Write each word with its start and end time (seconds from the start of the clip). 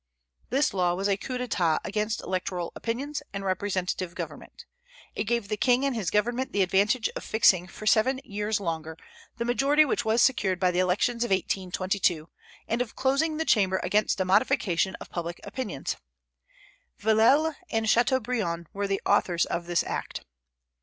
This 0.49 0.73
law 0.73 0.95
was 0.95 1.07
a 1.07 1.15
coup 1.15 1.37
d'état 1.37 1.77
against 1.85 2.23
electoral 2.23 2.71
opinions 2.75 3.21
and 3.33 3.45
representative 3.45 4.15
government. 4.15 4.65
It 5.13 5.25
gave 5.25 5.47
the 5.47 5.57
king 5.57 5.85
and 5.85 5.93
his 5.95 6.09
government 6.09 6.53
the 6.53 6.63
advantage 6.63 7.07
of 7.15 7.23
fixing 7.23 7.67
for 7.67 7.85
seven 7.85 8.19
years 8.23 8.59
longer 8.59 8.97
the 9.37 9.45
majority 9.45 9.85
which 9.85 10.03
was 10.03 10.23
secured 10.23 10.59
by 10.59 10.71
the 10.71 10.79
elections 10.79 11.23
of 11.23 11.29
1822, 11.29 12.29
and 12.67 12.81
of 12.81 12.95
closing 12.95 13.37
the 13.37 13.45
Chamber 13.45 13.79
against 13.83 14.19
a 14.19 14.25
modification 14.25 14.95
of 14.95 15.11
public 15.11 15.39
opinions. 15.43 15.97
Villèle 16.99 17.55
and 17.69 17.87
Chateaubriand 17.87 18.69
were 18.73 18.87
the 18.87 19.03
authors 19.05 19.45
of 19.45 19.67
this 19.67 19.83
act. 19.83 20.21